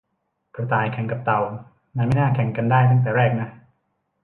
[0.55, 1.41] กระต่ายแข่งกับเต่า
[1.95, 3.49] มันไม่น่าแข่งกันได้ตั้งแต่แรกนะ